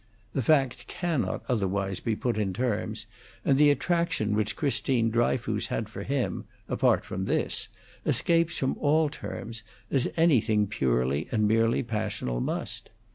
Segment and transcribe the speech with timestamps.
[0.33, 3.05] The fact cannot other wise be put in terms,
[3.45, 7.67] and the attraction which Christine Dryfoos had for him, apart from this,
[8.03, 9.61] escapes from all terms,
[9.91, 12.89] as anything purely and merely passional must.